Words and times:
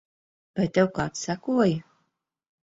Vai 0.61 0.65
tev 0.77 0.89
kāds 0.95 1.27
sekoja? 1.27 1.77